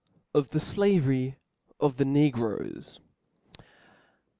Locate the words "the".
0.49-0.59, 1.97-2.05